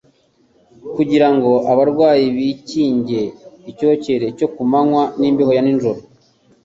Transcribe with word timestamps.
kugira 0.95 1.27
ngo 1.35 1.51
abarwayi 1.71 2.25
bikinge 2.35 3.21
icyokere 3.71 4.25
cyo 4.37 4.47
ku 4.53 4.61
manywa 4.71 5.03
n’imbeho 5.19 5.51
ya 5.57 5.63
nijoro. 5.65 5.99